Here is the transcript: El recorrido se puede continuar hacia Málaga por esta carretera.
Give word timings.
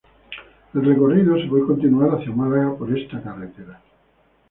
El 0.73 0.83
recorrido 0.83 1.37
se 1.37 1.45
puede 1.45 1.67
continuar 1.67 2.15
hacia 2.15 2.31
Málaga 2.31 2.75
por 2.75 2.97
esta 2.97 3.21
carretera. 3.21 3.83